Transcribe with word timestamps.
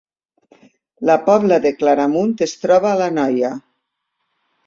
La 1.09 1.17
Pobla 1.27 1.59
de 1.65 1.73
Claramunt 1.81 2.33
es 2.47 2.57
troba 2.63 2.89
a 2.93 2.97
l’Anoia 3.03 3.51